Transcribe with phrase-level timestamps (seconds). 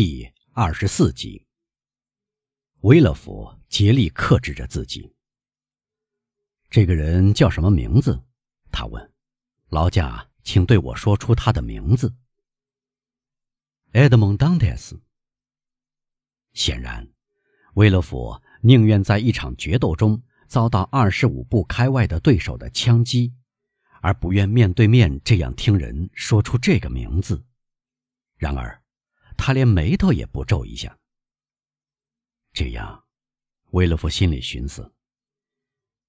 [0.00, 1.44] 第二十四集。
[2.82, 5.12] 威勒夫竭力克制着自己。
[6.70, 8.22] 这个人叫什么名字？
[8.70, 9.12] 他问。
[9.70, 12.14] 劳驾，请对我说出他的名字。
[13.94, 15.02] 埃德蒙·当特斯。
[16.52, 17.12] 显然，
[17.74, 23.34] 威勒夫宁愿在一场决斗中遭到二十五步开外的对手的枪击，
[24.00, 27.44] 而不愿面对面这样听人说出这个名字。
[28.36, 28.80] 然而，
[29.38, 30.98] 他连眉头也不皱一下。
[32.52, 33.06] 这样，
[33.70, 34.92] 威勒夫心里寻思：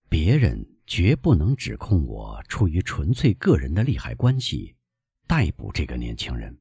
[0.10, 4.76] 别人绝不能指控我出于纯粹个人的利害关系
[5.28, 6.60] 逮捕这个年轻人。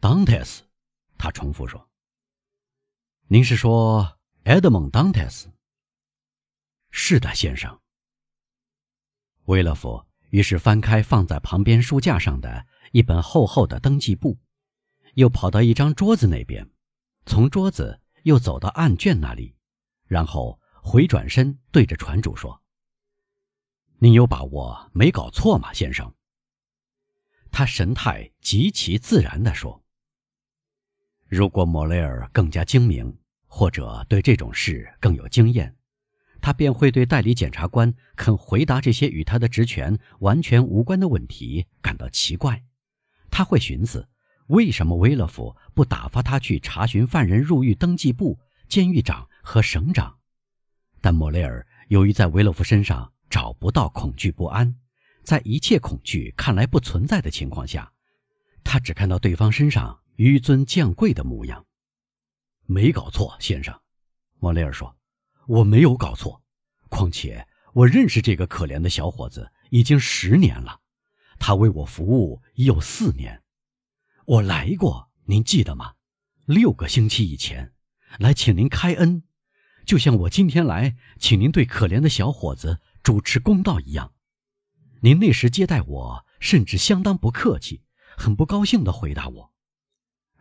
[0.00, 0.60] Dantes，，
[1.16, 1.88] 他重复说
[3.28, 5.50] ：“您是说埃德蒙·当特斯
[6.90, 7.80] ？”“是的，先生。”
[9.46, 12.66] 威勒夫于是翻开放在旁边书架上的。
[12.92, 14.38] 一本厚厚的登记簿，
[15.14, 16.68] 又跑到一张桌子那边，
[17.26, 19.54] 从桌子又走到案卷那里，
[20.06, 22.62] 然后回转身对着船主说
[23.98, 26.14] ：“您有把握没搞错吗，先生？”
[27.50, 29.84] 他神态极其自然地说
[31.28, 33.16] ：“如果莫雷尔更加精明，
[33.46, 35.76] 或者对这种事更有经验，
[36.40, 42.64] 他便会对代理检察官肯回答这些与他的职权完全无关的问题感到奇怪。”
[43.30, 44.08] 他会寻思，
[44.48, 50.18] 为什么威勒夫不打发他去查询犯人入狱登记簿、监狱长和省长？
[51.00, 54.76] 但莫雷尔由于在威勒夫身上找不到恐惧不安，
[55.22, 57.92] 在一切恐惧看来不存在的情况下，
[58.62, 61.64] 他只看到对方身上纡尊降贵的模样。
[62.66, 63.78] 没搞错，先生，
[64.38, 64.96] 莫雷尔说
[65.46, 66.42] ：“我没有搞错。
[66.88, 70.80] 况且我认识这个可怜的小伙子已经十年了。”
[71.38, 73.42] 他为我服务已有四年，
[74.26, 75.96] 我来过，您记得吗？
[76.46, 77.74] 六个星期以前，
[78.18, 79.22] 来请您开恩，
[79.84, 84.14] 就像我今天来请您对可怜的小伙子主持公道一样。
[85.00, 87.82] 您那时接待我，甚至相当不客气，
[88.16, 89.52] 很不高兴地回答我：“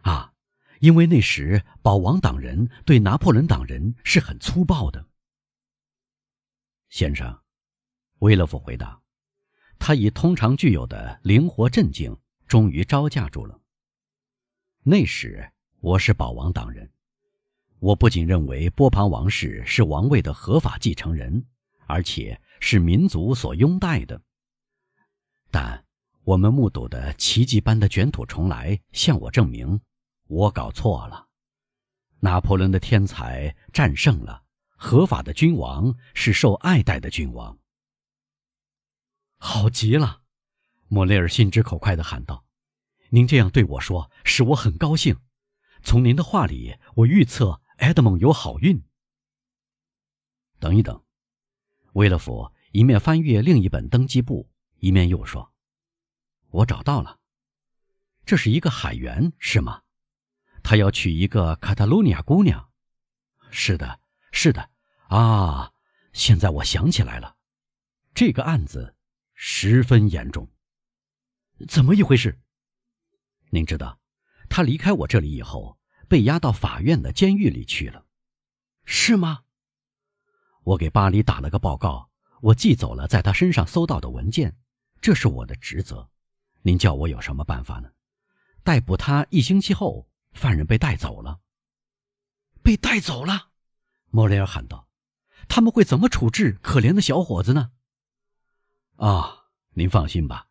[0.04, 0.32] 啊，
[0.80, 5.08] 因为那时保王党人对拿破仑党人是很粗暴的。”
[6.88, 7.42] 先生，
[8.20, 9.02] 威勒夫回答。
[9.78, 13.60] 他以通常具有的灵活镇静，终于招架住了。
[14.86, 15.50] 那时
[15.80, 16.92] 我是保王党人，
[17.80, 21.46] 我不仅认为波旁王室是王位的合法继承人，
[21.88, 24.22] 而且是民族所拥戴的。
[25.50, 25.86] 但
[26.26, 29.80] 我们目睹的奇迹般的卷土重来，向我证明
[30.28, 31.30] 我搞错了。
[32.20, 34.44] 拿破仑的天才战胜了
[34.76, 37.58] 合法的君王，是受爱戴的君王。
[39.38, 40.24] 好极了，
[40.90, 42.44] 莫雷尔心直口快地喊道
[43.14, 45.20] ：“您这样对我说，使我很高兴。
[45.84, 48.82] 从您的话里，我预测埃德蒙有好运。”
[50.58, 51.04] 等一等，
[51.92, 55.54] 威勒夫一面翻阅另一本登记簿，一面又说
[56.50, 57.20] ：“我找到了，
[58.26, 59.84] 这是一个海员，是吗？
[60.64, 62.72] 他要娶一个卡塔卢尼亚姑娘。
[63.52, 64.00] 是的，
[64.32, 64.72] 是的。
[65.10, 65.72] 啊，
[66.14, 67.38] 现在我想起来了，
[68.16, 68.96] 这个案子。”
[69.36, 70.50] 十分严重。
[71.68, 72.40] 怎么一回事？
[73.54, 74.00] 您知道，
[74.50, 75.78] 他离开我这里以后，
[76.10, 78.04] 被押到法院的监狱里去了，
[78.84, 79.44] 是吗？
[80.64, 82.10] 我给巴黎打了个报告，
[82.42, 84.58] 我寄走了在他身上搜到的文件，
[85.00, 86.10] 这是我的职责。
[86.64, 87.92] 您叫我有什么办法呢？
[88.64, 91.40] 逮捕他一星期后，犯人被带走了。
[92.64, 93.50] 被带走了！
[94.10, 94.88] 莫雷尔喊道
[95.48, 97.72] ：“他们会怎么处置可怜的小伙子呢？”
[98.98, 100.48] 啊，您放心吧，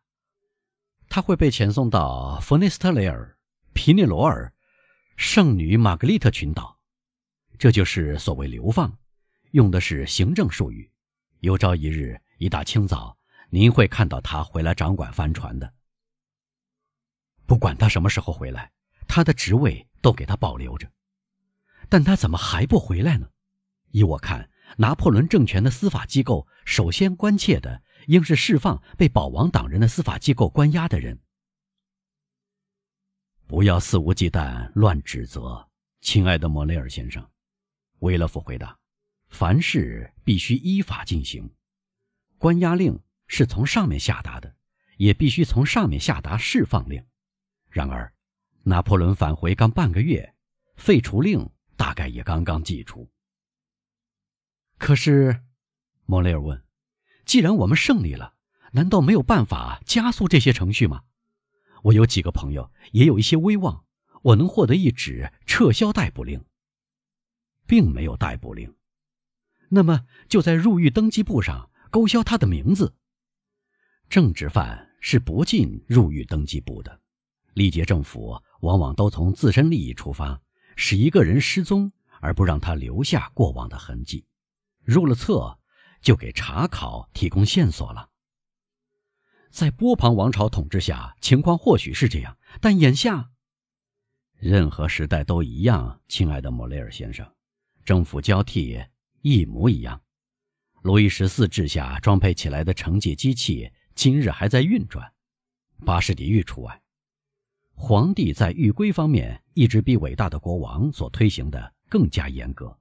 [1.15, 3.37] 他会被遣送到弗内斯特雷尔、
[3.73, 4.51] 皮内罗尔、
[5.15, 6.79] 圣女玛格丽特群岛，
[7.59, 8.97] 这就是所谓流放，
[9.51, 10.91] 用的是行政术语。
[11.41, 13.15] 有朝一日，一大清早，
[13.51, 15.71] 您会看到他回来掌管帆船的。
[17.45, 18.71] 不管他什么时候回来，
[19.07, 20.91] 他的职位都给他保留着。
[21.89, 23.29] 但他怎么还不回来呢？
[23.91, 27.83] 依我看，拿破仑政权的司法机构首先关切的。
[28.07, 31.19] 应是释放被保王党人的司法机构关押的人。
[33.45, 35.69] 不要肆无忌惮乱指责，
[36.01, 37.29] 亲爱的莫雷尔先生，
[37.99, 38.77] 威勒夫回答
[39.29, 41.53] ：“凡事必须依法进行。
[42.37, 44.55] 关押令是从上面下达的，
[44.97, 47.05] 也必须从上面下达释放令。
[47.69, 48.13] 然而，
[48.63, 50.33] 拿破仑返回刚半个月，
[50.75, 53.09] 废除令大概也刚刚寄出。
[54.77, 55.43] 可是，
[56.05, 56.59] 莫雷尔问。”
[57.33, 58.35] 既然我们胜利了，
[58.73, 61.01] 难道没有办法加速这些程序吗？
[61.81, 63.85] 我有几个朋友，也有一些威望，
[64.21, 66.45] 我能获得一纸撤销逮捕令，
[67.65, 68.75] 并没有逮捕令，
[69.69, 72.93] 那么就在入狱登记簿上勾销他的名字。
[74.07, 77.01] 政治犯是不进入狱登记簿的，
[77.55, 80.39] 历届政府往往都从自身利益出发，
[80.75, 81.91] 使一个人失踪
[82.21, 84.23] 而不让他留下过往的痕迹，
[84.83, 85.57] 入了册
[86.03, 88.09] 就给查考提供线索了。
[89.49, 93.31] 在波旁王朝统治下，情况或许是这样，但眼下，
[94.37, 96.01] 任何时代都一样。
[96.07, 97.25] 亲爱的莫雷尔先生，
[97.85, 98.83] 政府交替
[99.21, 100.01] 一模一样。
[100.81, 105.13] 路易十四治下装配起来的惩戒机器，今日还在运转，
[105.85, 106.81] 巴士底狱除外。
[107.75, 112.77] 皇帝在狱规方面一直比伟大的国王所推行的更加严格，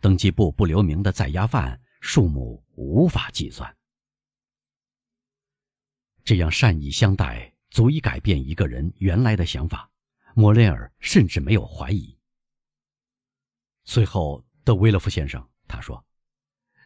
[0.00, 3.76] 登记簿不留名的在押犯数目无法计算。
[6.24, 9.90] 这样善意相待，足以改变一个人原来的想法。
[10.34, 12.16] 莫雷尔甚至没有怀疑。
[13.84, 16.06] 最后，德维勒夫先生他说：“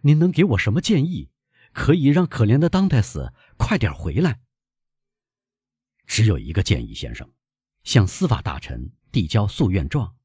[0.01, 1.31] 您能给我什么建议，
[1.73, 4.41] 可以让可怜的当泰斯快点回来？”
[6.07, 7.31] 只有一个建议，先生，
[7.83, 10.17] 向司法大臣递交诉愿状。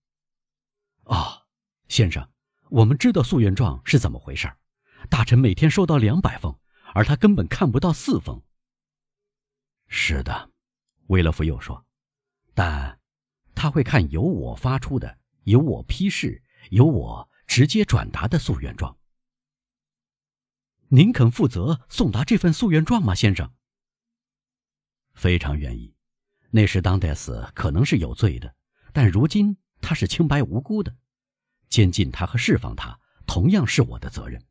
[1.04, 1.46] 啊，
[1.90, 2.32] 先生，
[2.70, 4.50] 我们知道诉愿状是怎么回事
[5.08, 6.60] 大臣每天收到两百封，
[6.94, 8.42] 而他根本看不到四封。
[9.88, 10.52] 是的，
[11.08, 11.86] 威勒夫又说
[12.54, 13.00] ：“但
[13.56, 18.98] 他会看由我发出的、由我批示、由我直接转达的诉愿状。
[20.90, 23.52] 您肯负责送达这份诉愿状吗，先生？”
[25.14, 25.96] 非常愿意。
[26.52, 28.56] 那时当戴斯可能是有罪的，
[28.92, 30.96] 但如今他是清白无辜的。
[31.68, 34.44] 监禁他和释放他同样是我的责任。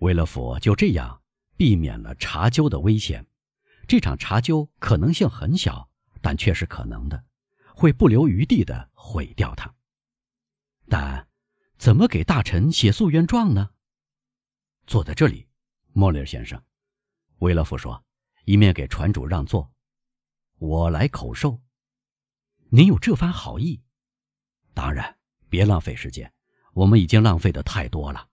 [0.00, 1.22] 威勒夫就这样
[1.56, 3.26] 避免了查究的危险。
[3.86, 7.24] 这场查究可能性很小，但却是可能的，
[7.74, 9.74] 会不留余地的毁掉它。
[10.88, 11.28] 但
[11.76, 13.70] 怎么给大臣写诉愿状呢？
[14.86, 15.48] 坐在这里，
[15.92, 16.62] 莫里尔先生，
[17.40, 18.04] 维勒夫说，
[18.44, 19.72] 一面给船主让座。
[20.58, 21.60] 我来口授。
[22.70, 23.82] 您有这番好意？
[24.72, 25.18] 当然，
[25.48, 26.32] 别浪费时间，
[26.72, 28.28] 我们已经浪费的太多了。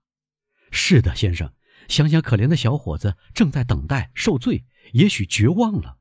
[0.72, 1.52] 是的，先生，
[1.88, 4.66] 想想可怜的小伙子正在等待受罪。
[4.94, 5.98] 也许绝望了。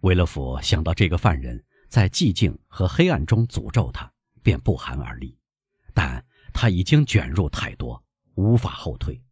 [0.00, 4.12] 维勒夫想到这个犯人在寂静和黑暗中诅咒他，
[4.42, 5.38] 便不寒而栗。
[5.94, 8.02] 但他已经卷入太多，
[8.34, 9.22] 无法后退。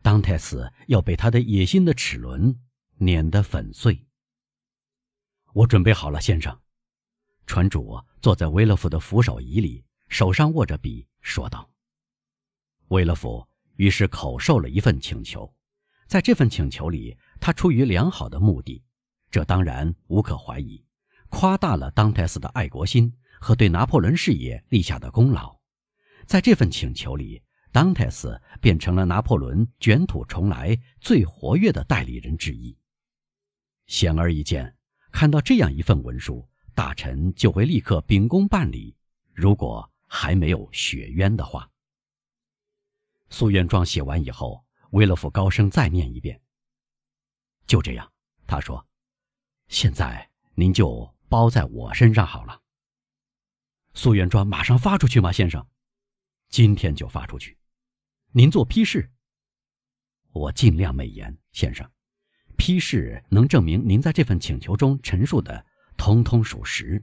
[0.00, 2.58] 当泰斯要被他的野心的齿轮
[2.96, 4.06] 碾得粉碎。
[5.52, 6.58] 我准备好了，先生。
[7.46, 11.68] 船主坐在威勒夫的扶手椅里，手上握着笔，说道。
[12.88, 13.46] 威勒夫
[13.76, 15.52] 于是口授了一份请求。
[16.06, 18.82] 在这份请求里，他出于良好的目的，
[19.30, 20.84] 这当然无可怀疑，
[21.30, 25.58] 夸大了当泰斯的爱国心和对拿破仑事业立下的功劳。
[26.26, 27.42] 在这份请求里，
[27.72, 32.76] 当泰斯变成了拿破仑卷土重来最活跃的代理人之一。
[33.86, 34.76] 显而易见，
[35.10, 38.94] 看到这样一份文书，大臣就会立刻秉公办理。
[39.32, 41.68] 如果还没有雪冤的话，
[43.32, 44.64] 诉愿状写完以后。
[44.92, 46.38] 威勒夫高声再念一遍。
[47.66, 48.12] 就这样，
[48.46, 48.86] 他说
[49.68, 52.60] ：“现在您就包在我身上好了。”
[53.94, 55.66] 诉愿状马上发出去吗，先生？
[56.50, 57.56] 今天就发出去。
[58.32, 59.10] 您做批示。
[60.32, 61.90] 我尽量美言，先生。
[62.58, 65.64] 批示能证明您在这份请求中陈述的
[65.96, 67.02] 通通属实。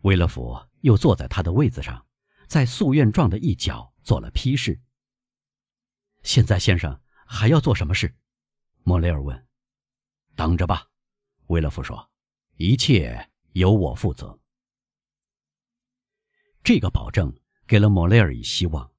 [0.00, 2.04] 威勒夫又坐在他的位子上，
[2.48, 4.80] 在诉愿状的一角做了批示。
[6.22, 8.14] 现在，先生还要做什么事？
[8.82, 9.46] 莫雷尔问。
[10.36, 10.86] 等着吧，
[11.46, 12.10] 威勒夫说，
[12.56, 14.38] 一切由我负责。
[16.62, 17.34] 这个保证
[17.66, 18.90] 给了莫雷尔以希望。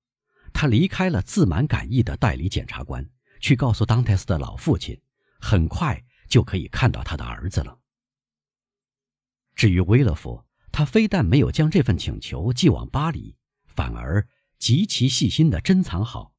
[0.54, 5.02] 他离开了自满感意的代理检察官，去告诉当泰斯的老父亲，
[5.40, 7.80] 很快就可以看到他的儿子了。
[9.56, 14.28] 至于威勒夫，他非但没有将这份请求寄往巴黎，反而
[14.62, 16.32] 极其细心地珍藏好。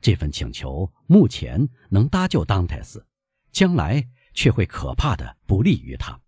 [0.00, 3.04] 这份请求目前能搭救当泰斯，
[3.50, 6.18] 将来却会可怕的不利于他。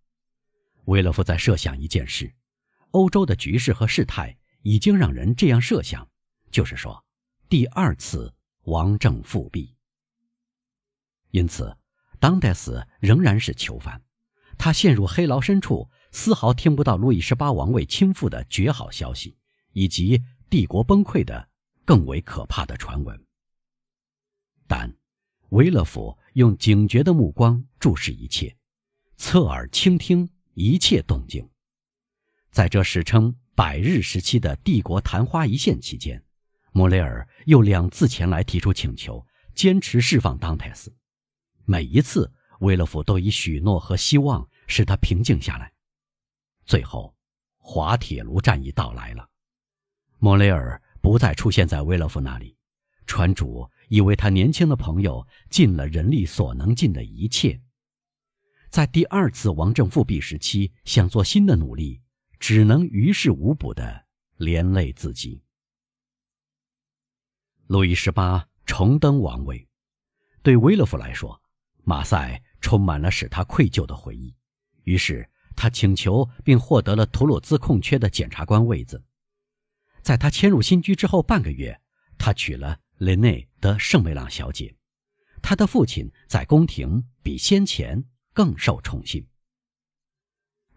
[0.86, 2.34] 威勒夫在设想一件事：
[2.90, 6.10] 欧洲的局势和事态已经让人这样设想，
[6.50, 7.04] 就是说，
[7.48, 9.76] 第二次王政复辟。
[11.30, 11.76] 因此，
[12.18, 14.02] 当泰斯仍然是囚犯，
[14.58, 19.36] 他陷入黑牢深处，丝毫听不到路易十八王位倾覆的绝好消息，
[19.70, 21.48] 以及帝国崩溃的
[21.84, 23.24] 更为可怕的传闻。
[24.66, 24.92] 但，
[25.50, 28.56] 维勒夫用警觉的目光注视一切，
[29.16, 31.48] 侧耳倾听一切动静。
[32.50, 36.20] 在这史称“百日时期”的帝国昙花一现期间，
[36.72, 40.92] 莫雷尔又两次前来提出请求，坚持释放当泰斯。
[41.64, 45.72] 每一次，维勒夫都以许诺和希望使他平静下来。
[46.64, 47.16] 最后，
[47.56, 49.28] 滑铁卢战役到来了，
[50.22, 52.54] 莫雷尔不再出现在维勒夫那里，
[53.06, 57.58] 船主以为他年轻的朋友尽了人力所能尽的一切。
[58.68, 62.02] 在第二次王政复辟时期，想做新的努力，
[62.38, 64.04] 只能于事无补的
[64.36, 65.42] 连累自己。
[67.66, 69.66] 路易十八重登王位，
[70.42, 71.40] 对维勒夫来说，
[71.82, 74.36] 马赛充满了使他愧疚的回忆。
[74.82, 79.02] 于是他请求并获得了图鲁兹空缺的检察官位子。
[80.02, 81.80] 在他迁入新居之后半个月，
[82.18, 84.74] 他娶了雷内的圣梅朗小姐。
[85.42, 88.04] 他的父亲在宫廷比先前。
[88.32, 89.26] 更受宠幸。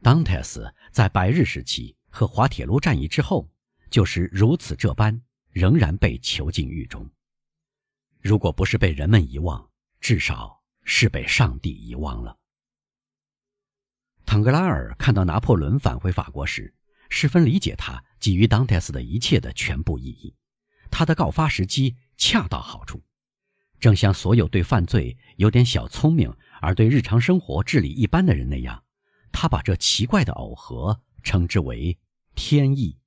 [0.02, 3.50] 当泰斯在白日时期和滑铁卢战役之后，
[3.90, 7.10] 就是如此这般，仍然被囚禁狱中。
[8.20, 12.38] 如果不是被人们遗忘，至少是被上帝遗忘了。
[14.26, 16.74] 唐格拉尔看到拿破仑返回法国时，
[17.08, 20.34] 十分理解他给予当泰斯的一切的全部意义。
[20.90, 23.04] 他的告发时机恰到好处，
[23.82, 26.34] 正像所有对犯罪有点小聪明。
[26.62, 28.82] 而对日常生活治理一般的人那样，
[29.34, 32.00] 他把这奇怪的耦合称之为
[32.36, 32.98] 天意。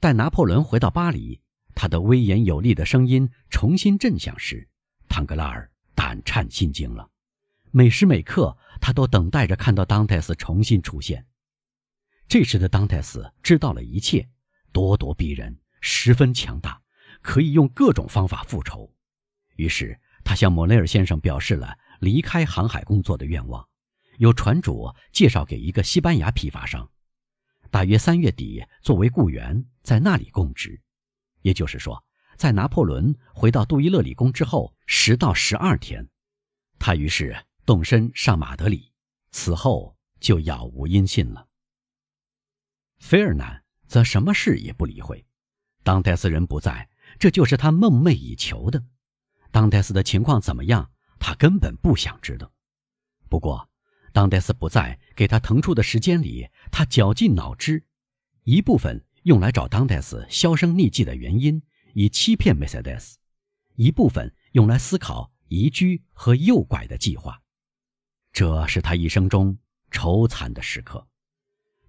[0.00, 1.42] 待拿破仑回到巴黎，
[1.74, 4.66] 他的威严有力的声音重新震响时，
[5.10, 7.10] 唐格拉尔胆颤心惊了。
[7.70, 11.26] 每时每刻，他都等待着看到当泰斯重新出现。
[12.28, 14.28] 这时的当泰斯知道了一切，
[14.72, 16.80] 咄咄逼人，十分强大，
[17.22, 18.94] 可以用各种方法复仇。
[19.56, 19.98] 于是。
[20.24, 23.66] 他向莫雷尔先生表示了离开航海工作的愿望，
[24.18, 26.90] 由船主介绍给一个西班牙批发商，
[27.70, 30.82] 大约三月底作为雇员在那里供职。
[31.40, 32.04] 也就是说，
[32.36, 36.06] 在拿破仑回到杜伊勒里宫之后十到十二天，
[36.78, 38.92] 他于是动身上马德里，
[39.30, 41.47] 此后就杳无音信了。
[42.98, 45.24] 菲尔南则什么事也不理会，
[45.82, 46.88] 当戴斯人不在，
[47.18, 48.84] 这就是他梦寐以求的。
[49.50, 50.90] 当戴斯的情况怎么样？
[51.18, 52.52] 他根本不想知道。
[53.28, 53.68] 不过，
[54.12, 57.84] 当戴斯不在，给他腾出的时间里，他绞尽脑汁，
[58.44, 61.62] 一部分用来找当戴斯销声匿迹的原因，
[61.94, 63.18] 以欺骗梅赛德斯；
[63.74, 67.42] 一部分用来思考移居和诱拐的计划。
[68.32, 69.58] 这是他一生中
[69.90, 71.06] 愁惨的时刻。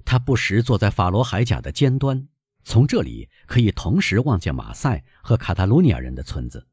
[0.09, 2.27] 他不时坐在法罗海峡的尖端，
[2.63, 6.67] 从这里可以同时望见马赛和卡塔卢尼亚人的村子。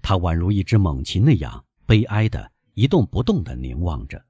[0.00, 4.24] 他宛如一只猛禽那样悲哀的一动不动地凝望着，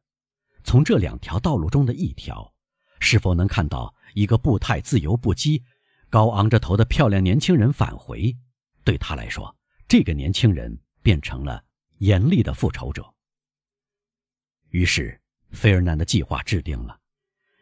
[0.65, 2.53] 从这两条道路中的一条，
[2.99, 5.63] 是否能看到一个步态自由不羁、
[6.11, 8.37] 高昂着头的漂亮年轻人返回？
[8.83, 9.57] 对他来说，
[9.87, 11.63] 这个年轻人变成了
[11.99, 13.09] 严厉的复仇者。
[14.71, 15.17] 于是，
[15.53, 16.99] 费尔南的计划制定了，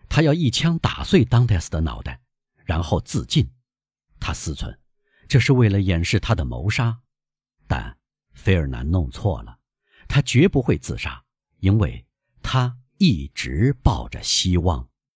[0.09, 2.21] 他要一枪打碎当代斯的脑袋，
[2.65, 3.51] 然后自尽。
[4.21, 4.79] 他思忖，
[5.29, 7.01] 这是为了掩饰他的谋杀，
[7.67, 7.97] 但。
[8.37, 9.61] 菲尔南弄错了，
[10.09, 11.25] 他绝不会自杀，
[11.61, 12.05] 因为
[12.43, 14.89] 他一直抱着希望。